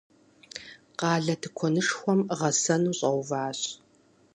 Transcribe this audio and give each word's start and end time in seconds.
Къалэ 0.99 1.35
тыкуэнышхуэм 1.41 2.19
гъэсэну 2.39 2.95
щӏэуващ. 2.97 3.59